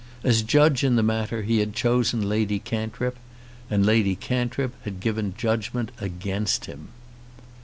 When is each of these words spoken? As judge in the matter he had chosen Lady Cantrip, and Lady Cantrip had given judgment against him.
As 0.23 0.41
judge 0.41 0.83
in 0.83 0.95
the 0.95 1.03
matter 1.03 1.43
he 1.43 1.59
had 1.59 1.75
chosen 1.75 2.27
Lady 2.27 2.57
Cantrip, 2.57 3.17
and 3.69 3.85
Lady 3.85 4.15
Cantrip 4.15 4.73
had 4.83 4.99
given 4.99 5.35
judgment 5.37 5.91
against 5.99 6.65
him. 6.65 6.87